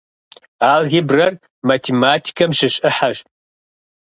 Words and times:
Алгебрэр 0.71 1.33
математикэм 1.67 2.51
щыщ 2.57 2.75
ӏыхьэщ. 2.81 3.17